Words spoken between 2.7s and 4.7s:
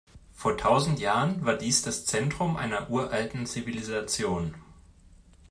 uralten Zivilisation.